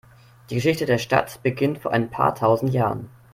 Die 0.49 0.55
Geschichte 0.55 0.87
der 0.87 0.97
Stadt 0.97 1.43
beginnt 1.43 1.77
vor 1.77 1.91
ein 1.91 2.09
paar 2.09 2.33
tausend 2.33 2.73
Jahren. 2.73 3.11